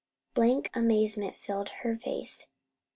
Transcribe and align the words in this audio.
Blank 0.33 0.71
amazement 0.73 1.37
filled 1.37 1.69
her 1.83 1.95
face. 1.95 2.49